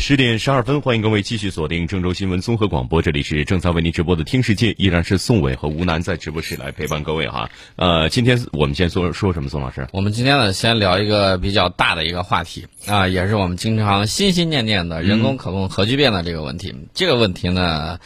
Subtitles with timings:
[0.00, 7.50] 十点十二分，欢迎各位继续锁定郑州新闻综合广播，这里是正在为您直播的《听世界》，依然是宋伟和吴楠在直播室来陪伴各位哈。
[7.74, 9.88] 呃，今天我们先说说什么，宋老师？
[9.92, 16.72] 我们今天呢，先聊一个比较大的一个话题啊，也是我们经常心心念念的人工可控核聚变的这个问题。
[16.94, 17.98] 这个问题呢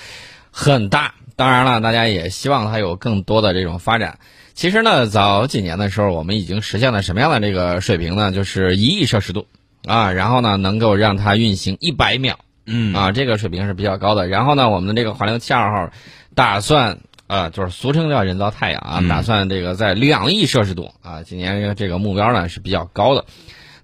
[0.51, 4.19] 很大，当然了，大家也希望它有更多的这种发展。
[4.55, 8.33] 其实呢，早几年的时候，我们已经实现了什么样的这个水平呢？
[8.33, 9.47] 就是一亿摄氏度。
[9.87, 14.29] 啊，然后呢，能够让它运行一百秒，嗯啊，这个水平是比较高的。
[14.29, 15.93] 然后呢，我们的这个华菱七二号
[16.35, 23.25] 打算啊，就是俗称叫人造太阳啊，打算这个在两亿摄氏度啊，今年这个目标呢是比较高的。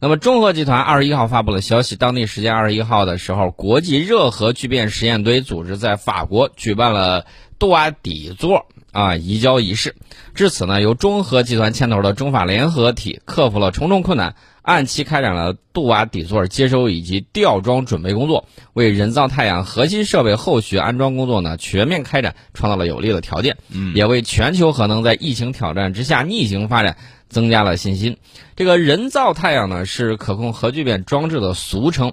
[0.01, 7.27] 那么中核集团二十一号发布了消息，当地时间二十一号的时候，国际热核聚变实验堆组织在法国举办了
[7.59, 9.97] 杜瓦底座啊移交仪式。
[10.37, 14.37] 至此呢，由中核集团牵头的中法联合体克服了重重困难。
[14.63, 26.97] 按期开展了杜瓦底座接收以及吊装准备工作，为人造太阳核心设备后续安装工作呢全面开展创造了有利的条件，嗯，也为全球核能在疫情挑战之下逆行发展
[27.29, 28.17] 增加了信心。
[28.57, 32.13] 这个人造太阳呢是可控核聚变装置的俗称，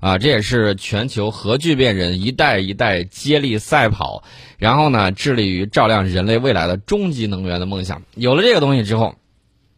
[0.00, 4.24] 啊，这也是全球核聚变人一代一代接力赛跑，
[4.58, 8.02] 然后呢致力于照亮人类未来的终极能源的梦想。
[8.14, 9.14] 有了这个东西之后。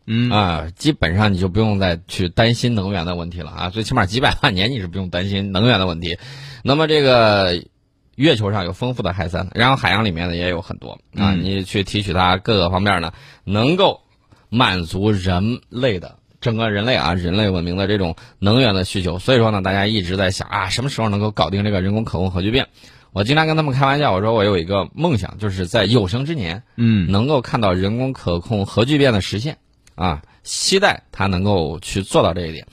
[0.06, 6.18] 嗯啊，基本上你就不用再去担心能源的问题了啊，最起码几百万年你是不用担心能源的问题。
[6.62, 7.62] 那么这个
[8.14, 13.12] 月球上有丰富的海参，然后海洋里面呢也有很多啊，你去提取它各个方面呢，
[13.44, 14.02] 能够
[14.48, 19.18] 满足人类的整个人类啊人类文明的这种能源的需求。
[19.18, 22.68] 所以说呢，大家一直在想啊，什么时候能够搞定这个人工可控核聚变？
[23.12, 29.56] 我经常跟他们开玩笑，我说我有一个梦想，就是在有生之年，嗯，能够看到人工可控核聚变的实现。
[29.96, 32.64] 啊，期待它能够去做到这一点。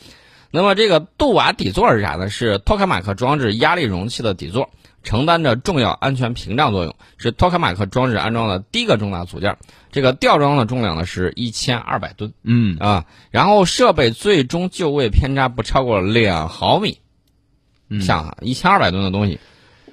[0.52, 2.29] 那么，这个杜瓦底座是啥呢？
[2.29, 4.69] 是托卡马克装置压力容器的底座，
[5.02, 9.57] 承担着重要安全屏障作用，是托卡马克装置安装的第一个重大组件。
[9.91, 17.00] 这个吊装的重量呢是一千二百吨，嗯啊，然后设备最终就位偏差不超过两毫米。
[18.00, 19.40] 想啊，一千二百吨的东西，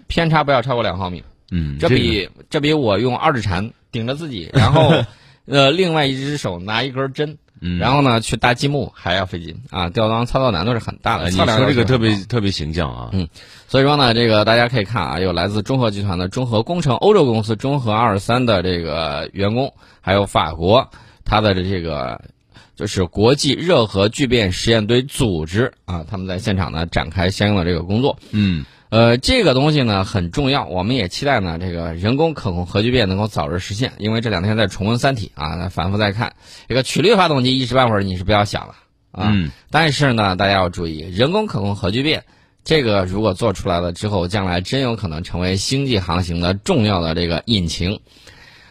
[0.09, 1.25] 偏差不要超过两毫米。
[1.51, 5.03] 嗯，这比这比我用二指禅顶着自己，然后。
[5.51, 7.37] 呃，另外一只手拿一根针，
[7.81, 11.29] 然后呢去搭积木还要费劲啊，吊装操作难度是很大的。
[11.29, 13.29] 你说这个特别特别形象啊，嗯，
[13.67, 20.89] 所以说呢，这个大家可以看啊，有来自中核集团的中核工程欧洲公司中核二三的这个员工，还有法国
[21.25, 22.23] 他的这个
[22.77, 28.65] 就是国际热核聚变实验堆组织啊，他们在现场呢展开相应的这个工作，嗯。
[28.91, 33.93] 呃，这个东西呢很重要，我们也期待呢这个人工可控核聚变能够早日实现。
[33.99, 36.35] 因为这两天在重温《三体》啊，反复在看
[36.69, 38.75] 这个曲率发动机，一时半会儿你是不要想了
[39.13, 39.33] 啊。
[39.71, 42.25] 但是呢，大家要注意，人工可控核聚变
[42.65, 48.01] 这个如果做出来了之后，将来真有可能成为星际航行的重要的这个引擎。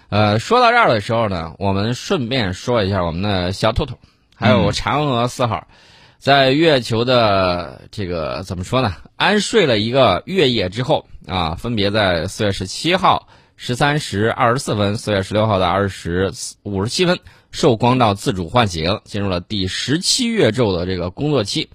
[0.10, 3.96] 呃，说到这儿的时候呢，我们顺便说一下我们的小兔兔，
[4.36, 5.68] 还有嫦娥四号。
[6.20, 8.94] 在月球的这个怎么说呢？
[9.16, 17.20] 安睡了一个月夜之后啊，分别在四月十七号十三时二十四分、四月十六号的二十五十七分
[17.52, 21.70] 受光照自主唤醒，进入了第十七月昼的这个工作期。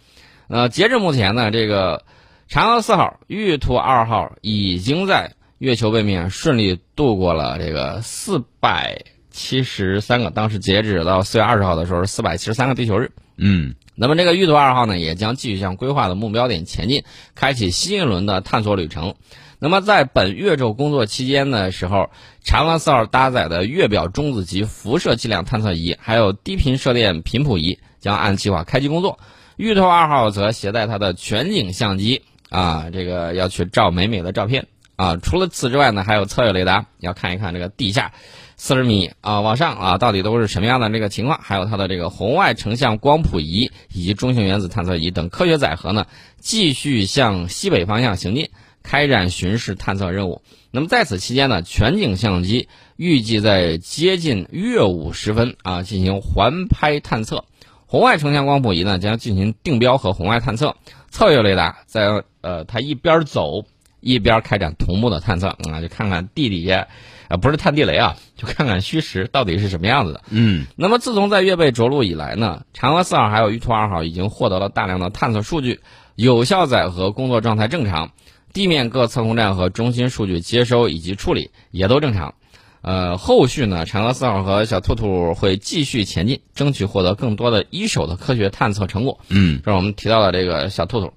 [0.49, 2.04] 呃，截至目前呢，这个
[2.50, 13.10] 嫦娥四号、玉兔二号已经在月球背面顺利度过了这个四百七十三个，当时截止到四月二十号的时候是四百七十三个地球日。
[13.38, 13.75] 嗯。
[13.97, 19.15] 那么这个玉兔二号呢，也将继续向规划的目标点前进，开启新一轮的探索旅程。
[19.60, 22.10] 那么在本月昼工作期间的时候，
[22.44, 29.19] 嫦娥四号搭载的月表中子级辐射剂量探测仪，还有低频射电频谱仪将按计划开机工作。
[29.56, 34.66] 玉兔二号则携带它的全景相机啊，这个要去照美美的照片
[34.97, 35.16] 啊。
[35.16, 38.12] 除了此之外呢，还有测月雷达，要看一看这个地下。
[38.56, 41.41] 四十米啊，往上啊，到底都是什么样的这个情况？
[41.43, 46.06] 还有它的这个红外成像光谱仪以及中性原子探测仪等科学载荷呢，
[46.38, 48.51] 继续向西北方向行进，
[48.84, 50.41] 开展巡视探测任务。
[50.71, 57.45] 那么在此期间呢，全景相机预计在接近月午时分啊进行环拍探测，
[57.86, 60.77] 红外成像光谱仪呢将进行定标和红外探测，
[61.10, 63.65] 测月雷达在呃它一边走
[64.04, 66.86] 一边开展同步的探测啊，就看看地底下。
[67.27, 70.22] 啊，不是探地雷啊，就看看虚实到底是什么样子的。
[70.28, 75.80] 嗯，那么自从在月背着陆以来呢，嫦娥四号还有玉兔二号已经获得了大量的探测数据，
[76.16, 78.10] 有效载荷工作状态正常，
[78.53, 82.34] 地面各测控站和中心数据接收以及处理也都正常。
[82.83, 89.21] 呃，后续呢，嫦娥四号和小兔兔会继续前进，争取获得更多的一手的科学探测成果。
[89.30, 91.15] 嗯，这是我们提到的这个小兔兔。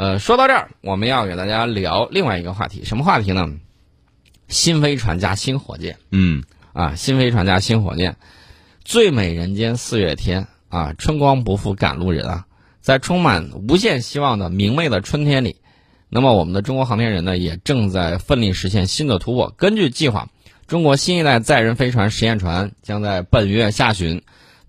[0.00, 3.46] 呃，说到这儿，我们要给大家聊另外一个话题，什么话题呢？
[4.48, 5.98] 新飞船加新火箭。
[6.10, 6.42] 嗯
[6.72, 8.16] 啊，新飞船加新火箭，
[8.82, 12.46] 最美人间四月天啊，春光不负赶路人啊，
[12.80, 15.56] 在充满无限希望的明媚的春天里，
[16.08, 19.52] 那么我们的中国航天人呢，也正在奋力实现新的突破。
[19.58, 20.30] 根据计划，
[20.66, 24.22] 中国新一代载人飞船实验船将在本月下旬。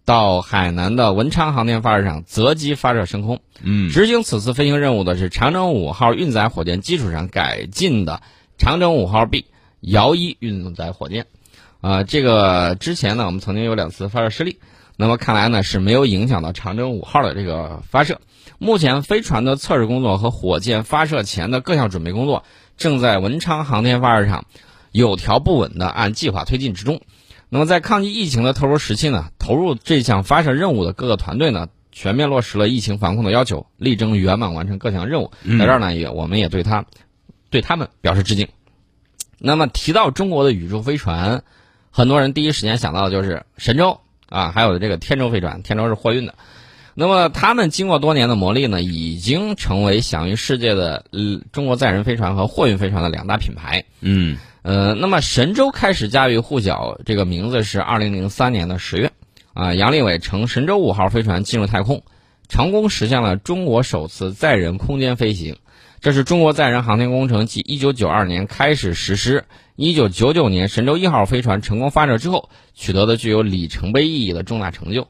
[0.06, 3.40] 到海南的文昌航天发射场择机发射升空。
[3.62, 8.22] 嗯，执行此次飞行任务的是长征五号运载火箭基础上改进的
[8.58, 9.46] 长征五号 B
[9.80, 11.28] 遥一运载火箭。
[11.82, 14.60] 啊，这个之前呢，我们曾经有两次发射失利，
[14.98, 18.20] 那么看来呢是没有影响到长征五号的这个发射。
[18.60, 22.44] 目前飞船的测试工作和火箭发射前的各项准备工作
[22.78, 24.46] 正在文昌航天发射场
[24.92, 27.02] 有条不紊的按计划推进之中。
[27.54, 35.32] 那么，在抗击疫情的特殊时期呢，投入这项发射任务的各个团队呢，全面落实了疫情防控的要求，力争圆满完成各项任务。
[35.60, 36.86] 在这儿呢，也我们也对他，
[37.50, 38.48] 对他们表示致敬。
[39.38, 41.44] 那么提到中国的宇宙飞船，
[41.90, 44.00] 很多人第一时间想到的就是神舟
[44.30, 46.36] 啊，还有这个天舟飞船，天舟是货运的。
[46.94, 53.84] 那么他们经过多年的磨砺呢，已经成为享誉世界的呃中国载人飞船和货运飞船的两大品牌。
[54.00, 54.38] 嗯。
[54.64, 59.12] 呃，那么神舟开始家喻户晓这个名字是二零零三年的十月，
[59.54, 62.04] 啊，杨利伟乘神舟五号飞船进入太空，
[62.48, 65.58] 成功实现了中国首次载人空间飞行。
[66.00, 75.08] 这是中国载人航天工程继一九九二年开始实施，一九九九年神舟一号飞船成功发射之后取得的具有里程碑意义的重大成就。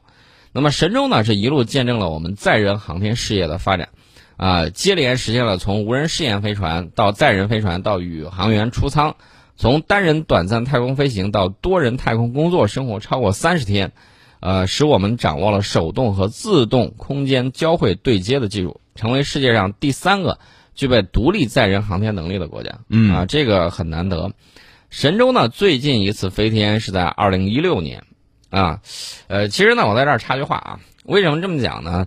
[0.52, 3.90] 那么神舟呢，是一路见证了我们载人航天事业的发展，
[4.38, 9.14] 啊，接连实现了从无人试验飞船到载人飞船到宇航员出舱。
[9.56, 13.92] 从单人短暂太空飞行到多人太空工作生活超过三十天，
[14.40, 20.38] 呃，使我们掌握了手动和自动空间交会对接的技术，成为世界上第三个
[20.74, 22.80] 具备独立载人航天能力的国家。
[22.88, 24.32] 嗯啊，这个很难得。
[24.90, 28.04] 神舟呢，最近一次飞天是在二零一六年，
[28.50, 28.80] 啊，
[29.28, 32.06] 呃，其实呢，我在这儿插句话啊，为什么这么讲呢？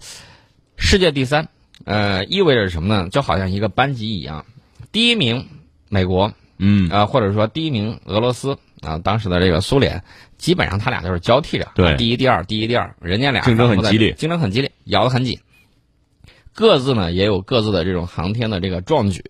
[0.77, 1.47] 世界第三，
[1.85, 3.09] 呃，意味着什么呢？
[3.09, 4.45] 就好像一个班级一样，
[4.91, 5.47] 第一名
[5.89, 6.33] 美国。
[6.57, 10.01] 嗯啊，或者说第一名俄罗斯啊，当时的这个苏联，
[10.37, 15.39] 基本上他俩就是交替着，对，第一、第二，第一、第二，人家俩竞争很激烈，竞争很激烈，咬得很紧，
[16.53, 19.23] 各自呢也有各自的这种航天的这个壮举。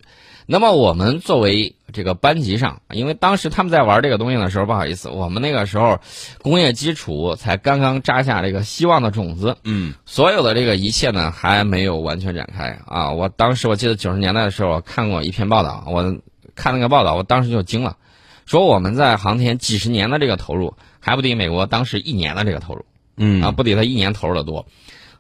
[0.46, 6.00] 那么我们作为这个班级上，因为当时他们在玩这个东西的时候，不好意思，我们那个时候
[6.44, 13.12] 工业基础才刚刚扎下这个希望的种子，嗯，所有的这个一切呢还没有完全展开啊。
[13.12, 16.16] 我当时我记得九十年代的时候看过一篇报道，我。
[16.56, 17.98] 看那个报道，我当时就惊了，
[18.46, 22.86] 说我们在航天几十年的这个投入，还不抵美国当时一年的这个投入，
[23.18, 24.66] 嗯啊，不抵他一年投入的多。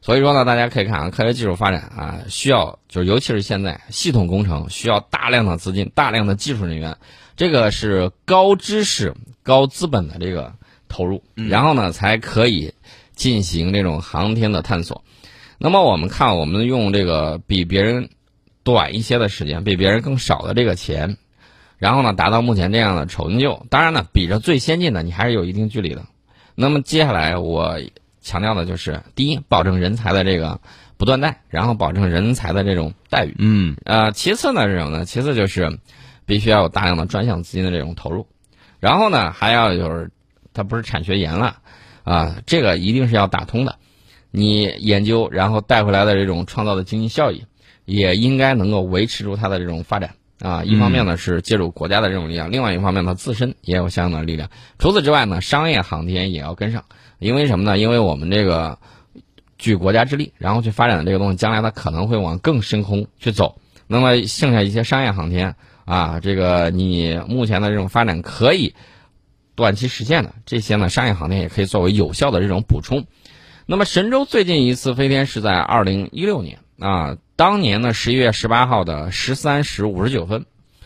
[0.01, 6.95] 所以说呢，大家可以看啊，科学技术发展啊，需要就是尤其是现在系统工程需要大量的资金、大量的技术人员，
[7.35, 10.53] 这个是高知识、高资本的这个
[10.87, 12.71] 投入，然后呢才可以
[13.15, 15.03] 进行这种航天的探索。
[15.57, 18.09] 那么我们看，我们用这个比别人
[18.61, 21.17] 短一些的时间，比别人更少的这个钱。
[21.77, 26.05] 然后呢，达到目前这样的成就，当然呢，比着最先进的你还是有一定距离的。
[26.55, 27.79] 那么接下来我
[28.21, 30.59] 强调的就是：第一，保证人才的这个
[30.97, 33.35] 不断代，然后保证人才的这种待遇。
[33.37, 33.75] 嗯。
[33.83, 35.79] 呃，其次呢，是什么呢，其次就是
[36.25, 38.27] 必须要有大量的专项资金的这种投入。
[38.79, 40.11] 然后呢，还要就是，
[40.53, 41.57] 它不是产学研了
[42.03, 43.77] 啊，这个一定是要打通的。
[44.31, 47.45] 你研究然后带回来的这种创造的经济效益，
[47.85, 50.15] 也应该能够维持住它的这种发展。
[50.39, 54.49] 啊，一方面呢是借助国家的这种力量，另外一方面它自身也有相应的力量。
[54.77, 56.83] 除此之外呢，商业航天也要跟上，
[57.19, 57.77] 因为什么呢？
[57.77, 58.77] 因为我们这个
[59.57, 63.61] 举国家之力，然后去发展的这个东西，将来它可能会往更深空去走。
[63.87, 68.75] 那么剩下一些商业航天啊，这个你目前的这种发展可以
[69.55, 73.05] 短期实现的这些呢，商业航天也可以作为有效的这种补充。
[73.65, 77.15] 那么神舟最近一次飞天是在二零一六年啊。
[77.37, 80.45] 当年呢，十一月十八号的十三时五十九分，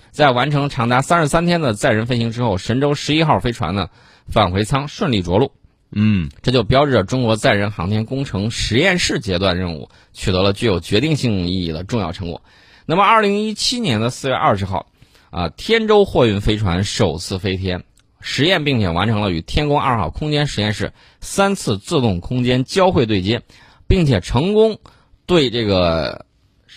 [0.10, 3.90] 在完成长达三十三天的载人飞行之后，神舟十一号飞船呢
[4.28, 5.52] 返回舱顺利着陆。
[5.92, 12.42] 嗯，这就标志着中国载人航天工程实验室阶段任务取得了具有决定性意义的重要成果。
[12.88, 14.88] 那么，二零一七年的四月二十号，
[15.30, 17.84] 啊，天舟货运飞船首次飞天
[18.22, 23.44] 实验，并且完成了与天宫二号空间实验室三次自动空间交会对接，
[23.88, 24.80] 并且成功
[25.28, 26.26] 对这个。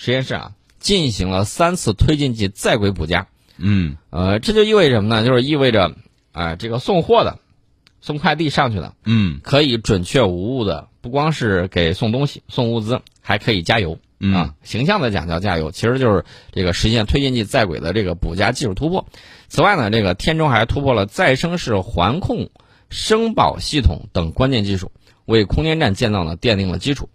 [0.04, 3.28] 实验室啊，进行了三次推进剂在轨补加。
[3.56, 5.24] 嗯，呃，这就意味着什么呢？
[5.24, 5.94] 就是意味着，
[6.32, 7.38] 啊，这个送货的、
[8.00, 13.96] 送快递上去的，嗯，可以准确无误的，不光是给送东西、送物资，还可以加油。
[14.34, 19.06] 啊，形象的讲叫加油，其实就是这个实现推进剂在轨的这个补加技术突破。
[19.46, 22.50] 此外呢，这个天舟还突破了再生式环控
[22.90, 24.90] 声保系统等关键技术，
[25.26, 27.08] 为空间站建造呢奠定了基础。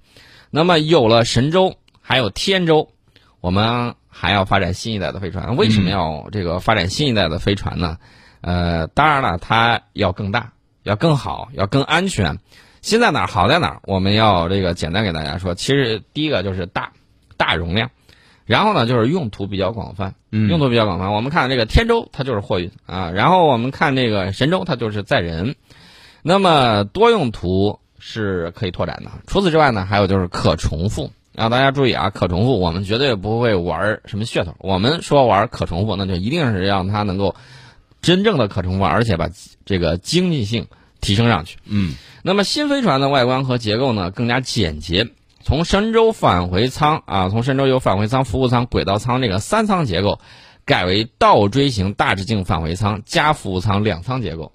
[0.52, 1.76] 那么有了神舟，
[2.08, 2.94] 还有天舟，
[3.42, 5.58] 我们还要发展新一代的飞船。
[5.58, 7.98] 为什么要这个发展新一代的飞船呢？
[8.40, 12.38] 呃，当然了，它要更大，要更好，要更安全。
[12.82, 13.28] 新在哪儿？
[13.28, 13.82] 好在哪儿？
[13.84, 15.54] 我们要这个简单给大家说。
[15.54, 16.94] 其实第一个就是大，
[17.36, 17.92] 大容量。
[18.46, 21.12] 然后呢，就是用途比较广泛，用途比较广泛。
[21.12, 23.12] 我们看这个天舟，它就是货运啊。
[23.12, 25.58] 然后我们看这个神舟，它就是载人。
[26.22, 29.12] 那么多用途是可以拓展的。
[29.28, 31.48] 除此之外呢，还有就是可重复啊。
[31.50, 34.56] 大家注意啊，可重复，我们绝对不会玩什么噱头。
[34.60, 37.36] 我们说玩可重复，那就一定是让它能够
[38.02, 39.30] 真正的可重复，而且把
[39.66, 40.68] 这个经济性
[41.00, 41.58] 提升上去。
[41.66, 41.94] 嗯。
[42.24, 45.08] 那么新飞船的外观和结构呢，更加简洁。
[45.44, 50.20] 从神舟返回舱啊，从神舟有返回舱、服务舱、轨道舱这个三舱结构，
[50.66, 54.52] 改为倒锥形大直径返回舱加服务舱两舱结构。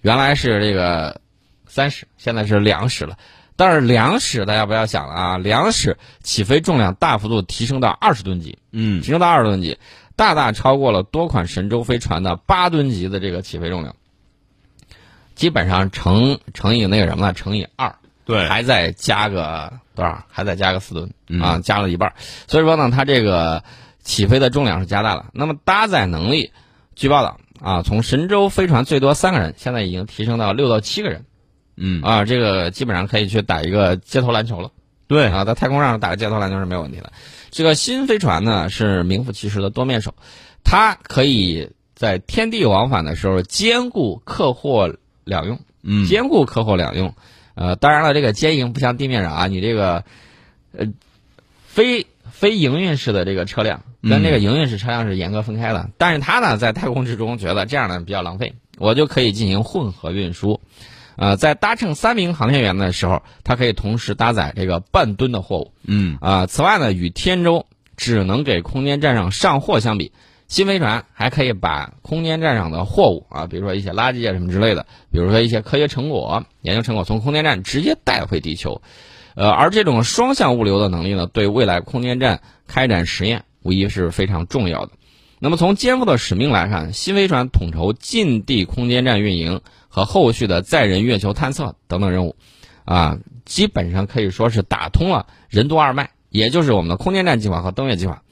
[0.00, 1.20] 原来是这个
[1.68, 3.18] 三室，现在是两室了。
[3.56, 9.78] 但是粮食大家不要想了啊，粮食起飞重量大幅度提升到二十吨级，嗯，提升到二十吨级，
[10.16, 13.94] 大大超过了多款神舟飞船的八吨级的这个起飞重量。
[15.34, 17.32] 基本上乘乘以那个什么呢？
[17.32, 17.94] 乘以二。
[18.24, 20.24] 对，还再加个多少？
[20.30, 22.12] 还再加个四吨啊，加了一半。
[22.46, 23.64] 所以说呢，它这个
[24.00, 25.26] 起飞的重量是加大了。
[25.32, 26.52] 那么搭载能力，
[26.94, 31.24] 据报道啊，从神舟飞船最多三个人，现在已经提升到六到七个人。
[31.84, 34.70] 嗯啊，这个基本上可以去打一个街头篮球了。
[35.08, 37.12] 对啊，在太空上打个街头篮球是没有问题的。
[37.50, 40.14] 这个新飞船呢是名副其实的多面手，
[40.62, 45.58] 它可以在天地往返的时候兼顾客货两用。
[45.82, 47.12] 嗯，兼顾客货两用。
[47.54, 50.04] 呃，当然了，这个兼营不像地面上啊，你这个，
[50.74, 50.86] 呃，
[51.66, 55.90] 非非营运式的这个车辆跟这个营运式车辆是严格分开的。
[55.98, 60.60] 但是它呢，在太空之中觉得这样呢比较浪费，我就可以进行混合运输。
[61.16, 65.72] 呃，在搭乘三名航天员的时候，它可以同时搭载这个半吨的货物。
[65.84, 67.66] 嗯啊，此外呢，与天舟
[67.96, 70.12] 只能给空间站上上货相比。
[70.48, 78.82] 新飞船还可以把空间站上的货物啊，比如说一些垃圾啊什么之类的，比如说一些科学成果、研究成果，从空间站直接带回地球。
[79.34, 84.92] 呃，而这种双向物流的能力呢，对未来空间站开展实验无疑是非常重要的。
[85.38, 89.62] 那么从肩负的使命来看，新飞船统筹近地空间站运营
[89.92, 92.34] 和后续的载人月球探测等等任务，
[92.86, 98.22] 啊，基本上可以说是打通了任督二脉，也就是我们的空间站计划和登月计划。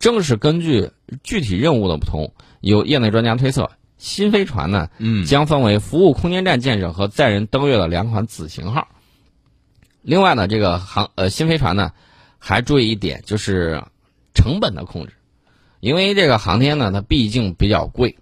[0.00, 0.90] 正是根据
[1.22, 8.88] 具体任务的不同，有业内专家推测，新飞船呢，嗯，将分为服务空间站建设和载人登月的两款子型号。
[10.02, 11.92] 另外呢，这个航呃新飞船呢，
[12.38, 13.80] 还注意一点就是
[14.34, 15.12] 成本的控制，
[15.78, 18.18] 因为这个航天呢，它毕竟比较贵，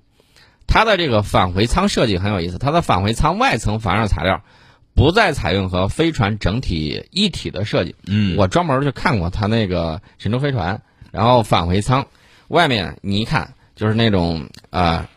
[0.74, 4.42] 它的这个返回舱设计很有意思，它的返回舱外层防热材料
[4.92, 7.94] 不再采用和飞船整体一体的设计。
[8.08, 10.82] 嗯，我专门去看过它那个神舟飞船。
[11.12, 12.06] 然后返回舱
[12.48, 15.08] 外面你一看就是那种啊，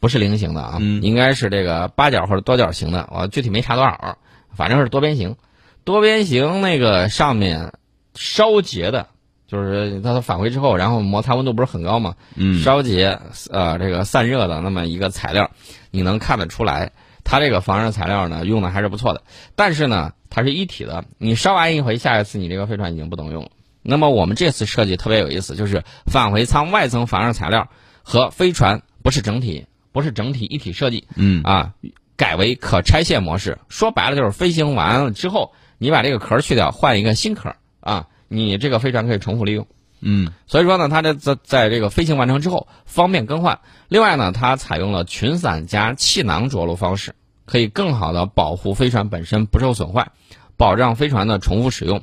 [0.00, 3.06] 不是菱形的啊，应该是这个八角或者多角形的。
[3.12, 4.16] 我具体没查多少，
[4.54, 5.36] 反正是多边形。
[5.84, 7.74] 多边形那个上面
[8.14, 9.08] 烧结的，
[9.46, 12.14] 就是它返回之后，然后摩擦温度不是很高嘛，
[12.62, 13.18] 烧结
[13.50, 15.50] 呃这个散热的那么一个材料，
[15.90, 16.92] 你能看得出来，
[17.24, 19.22] 它这个防热材料呢用的还是不错的。
[19.54, 23.50] 但是呢，它是一体的，你烧完一回，下一次你这个飞船已经不能用了。
[23.82, 27.68] 那么我们这次设计特别有意思，就是返回舱外层防热材料
[28.02, 31.72] 和飞船不是整体，不是整体一体设计，嗯啊，
[32.16, 33.58] 改为可拆卸模式。
[33.68, 39.66] 说白了就是飞行完了之后，你把这个壳去掉，换一个新壳啊，你这个飞船可以重复利用。
[40.00, 43.60] 嗯，所以说呢，它这在在这个飞行完成之后方便更换。
[43.88, 47.14] 另外呢，它采用了群伞加气囊着陆方式，
[47.46, 50.12] 可以更好的保护飞船本身不受损坏，
[50.56, 52.02] 保障飞船的重复使用。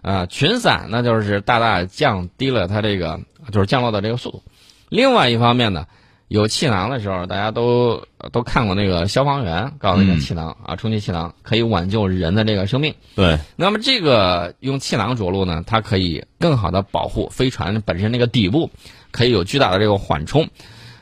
[0.00, 3.20] 啊，群伞那就是大大降低了它这个
[3.52, 4.42] 就是降落的这个速度。
[4.88, 5.86] 另外一方面呢，
[6.34, 12.92] 有气囊的时候，大家都都看过那个消防员搞那个气囊啊，充气气囊可以挽救人的这个生命。
[13.14, 18.68] 对，那么这个用气囊着陆呢，它可以更好的保护飞船本身那个底部，
[19.12, 20.48] 可以有巨大的这个缓冲，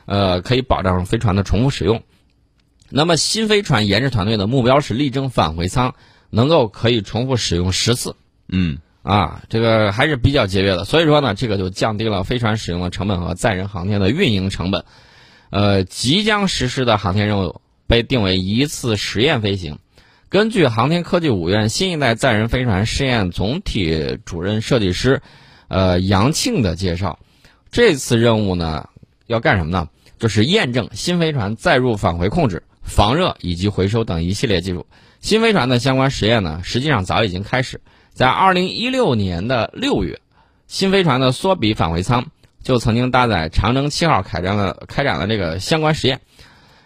[0.05, 2.03] 呃，可以保障飞船的重复使用。
[2.89, 5.95] 那么新飞船研制团队的目标是力争返回舱
[6.29, 8.15] 能够可以重复使用十次。
[8.49, 8.77] 嗯。
[9.01, 14.85] 啊，这个还是比较节约的，所以说呢，这个就降低了飞船使用的成本和载人航天的运营成本。
[15.53, 19.77] 呃，即将实施的航天任务被定为一次实验飞行。
[20.27, 25.21] 根据航天科技五院新一代载人飞船试验总体主任设计师
[25.67, 27.19] 呃杨庆的介绍。
[27.71, 28.89] 这次任务呢，
[29.27, 29.87] 要干什么呢？
[30.17, 34.87] 就是验证新飞船载入返回控制、防热以及回收等一系列技术。
[35.19, 37.79] 新飞船的相关实验呢，实际上早已经开始。
[38.11, 40.19] 在二零一六年的六月，
[40.65, 42.25] 新飞船的缩比返回舱
[42.63, 46.21] 就曾经搭载长征七号开展了开展了这个相关实验。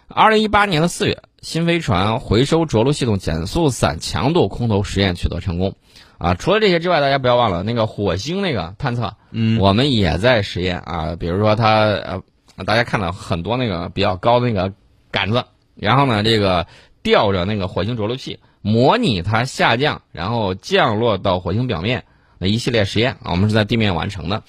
[0.08, 5.74] 二零一八年的四月，新飞船回收着陆系统减速伞强度空投实验取得成功。
[6.16, 11.14] 啊，除了这些之外，大家不要忘了那个火星那个探测，嗯，我们也在实验啊。
[11.14, 12.22] 比如说它呃，
[12.66, 14.72] 大家看到很多那个比较高的那个
[15.12, 15.44] 杆子，
[15.76, 16.66] 然后呢，这个
[17.04, 22.02] 吊着那个火星着陆器，模拟它下降，然后降落到火星表面
[22.40, 24.42] 的一系列实验啊，我们是在地面完成的。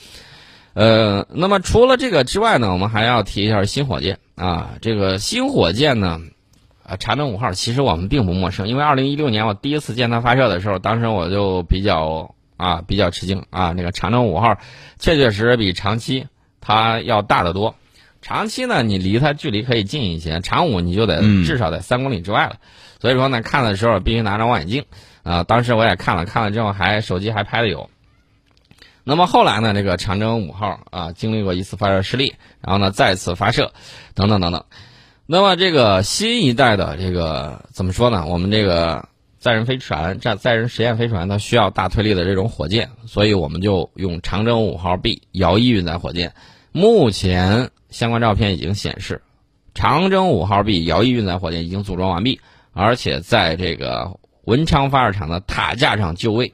[0.73, 4.75] 呃，那么除了这个之外呢，我们还要提一下新火箭啊。
[4.81, 6.19] 这个新火箭呢。
[6.81, 14.57] 啊，长征五号其实我们并不陌生，因为二零一六年我第一次见它发射的时候，当时我就比较啊比较吃惊啊，那个长征五号
[14.97, 16.25] 确确实实比长七
[16.61, 17.75] 它要大得多。
[18.23, 22.55] 长七呢，你离它距离可以近一些，长五你就得至少在三公里之外了。
[22.99, 24.85] 所以说呢，看的时候必须拿着望远镜
[25.21, 25.43] 啊。
[25.43, 27.91] 当时我也看了看了之后，还手机还拍的有。
[29.09, 33.73] 那么后来呢，这个长征五号啊经历过一次发射失利，然后呢再次发射，
[34.13, 34.65] 等等等等。
[35.25, 38.27] 那么这个新一代的这个怎么说呢？
[38.27, 46.35] 我们这个载人飞船、载载人实验飞船，它需要大推力的这种火箭，所以我们就用长征五号 B 遥一运载火箭。
[46.71, 49.23] 目前相关照片已经显示，
[49.73, 52.41] 长征五号 B 遥一运载火箭已经组装完毕，
[52.73, 56.53] 而且在这个文昌发射场的塔架上就位。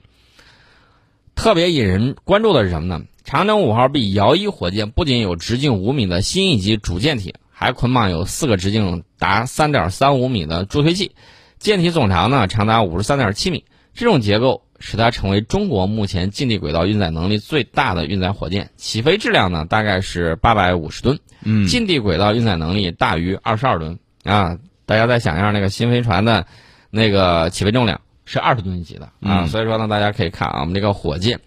[1.35, 3.05] 特别引人关注的是什么呢？
[3.23, 7.35] 长征五号 B 遥一火箭不仅有直径五米的新一级主舰体。
[7.57, 11.13] 还捆绑有四个直径达三点三五米的助推器，
[11.57, 13.63] 舰体总长呢长达五十三点七米。
[13.93, 18.71] 这种结构使它成为中国目前近地轨道运载能力最大的运载火箭。
[18.75, 24.57] 起飞质量呢大概是八百五十吨，嗯，近地轨道运载能力大于二十二吨啊。
[24.85, 26.45] 大家再想一下，那个新飞船的
[26.89, 29.48] 那个起飞重量是二十吨级的啊。
[29.48, 31.40] 所以说呢，大家可以看啊，我们这个火箭。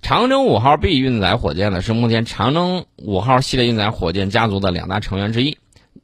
[0.00, 5.58] 长征五号 B 运载火箭呢，是目前长征五号系列运载火箭家族的两大成员之一，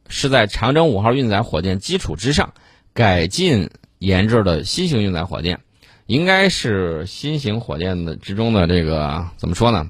[0.09, 2.53] 是在长征五号运载火箭基础之上
[2.93, 5.61] 改进研制的新型运载火箭，
[6.07, 9.89] 应该是新型火箭的之中的这个怎么说呢？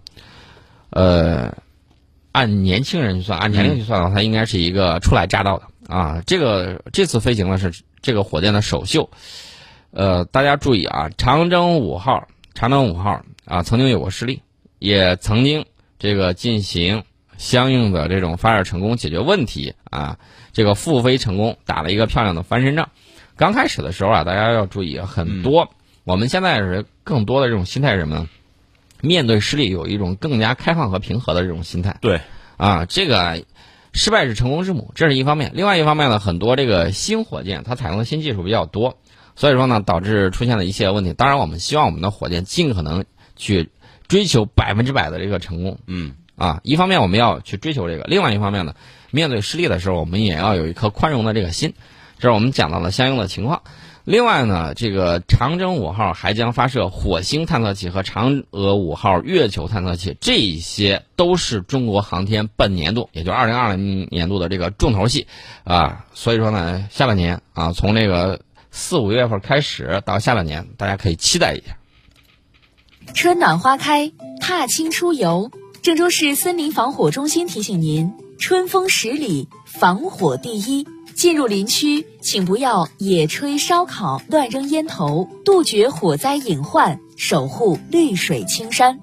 [0.92, 1.58] 呃，
[2.32, 6.22] 按年轻人去算，按年龄去算的话，它应该是一个初来乍到的啊。
[6.28, 9.10] 这个这次飞行呢是这个火箭的首秀，
[9.96, 13.24] 呃，大家注意啊，长征五号，长征五号。
[13.46, 14.42] 啊，曾经有过失利，
[14.80, 15.66] 也曾经
[16.00, 17.04] 这个进行
[17.38, 20.18] 相应的这种发射成功，解决问题啊，
[20.52, 22.90] 这个复飞成功，打了一个漂亮的翻身仗。
[23.36, 25.70] 刚开始的时候啊，大家要注意很多。
[26.06, 28.28] 我们现在是更多的这种心态是什么呢？
[29.00, 31.98] 面对失利有一种更加开放和平和的这种心态。
[32.02, 32.20] 对，
[32.58, 33.46] 啊，这个
[33.94, 35.52] 失败是成功之母，这是一方面。
[35.54, 38.98] 另外一方面呢，很多这个新火箭它采用的新技术比较多，
[39.36, 41.14] 所以说呢，导致出现了一些问题。
[41.14, 43.06] 当然，我们希望我们的火箭尽可能。
[43.38, 43.70] 去
[44.08, 48.76] 追求百分之百的这个成功，嗯，啊，一方面我们要去追求这个，另外一方面呢，
[49.12, 51.74] 面对失利的时候，我们也要有一颗宽容的这个心，
[52.18, 53.62] 这是我们讲到了相应的情况。
[54.06, 65.28] 另外呢，这个长征五号还将发射火星探测器和嫦娥五号月球探测器，这些都是中国航天本年度，也就二零二零年度的这个重头戏，
[65.66, 68.40] 啊，所以说呢，下半年啊，从这个
[68.78, 71.78] 四五月份开始到下半年，大家可以期待一下。
[73.14, 74.12] 春暖花开，
[74.42, 75.50] 踏青出游。
[75.82, 80.86] 郑州市森林防火中心提醒您：春风十里，防火第一。
[81.16, 89.00] 进入林区，请不要野炊烧烤、乱扔烟头，杜绝火灾隐患，守护绿水青山。